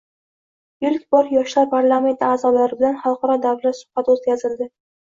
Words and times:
Ilk 0.89 1.03
bor 1.17 1.29
Yoshlar 1.35 1.69
parlamentlari 1.75 2.39
aʼzolari 2.39 2.81
bilan 2.81 2.99
xalqaro 3.05 3.39
davra 3.49 3.79
suhbati 3.83 4.19
oʻtkazildi. 4.19 4.73